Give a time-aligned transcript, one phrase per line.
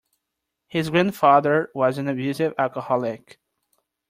[0.65, 3.37] His grandfather was an abusive alcoholic.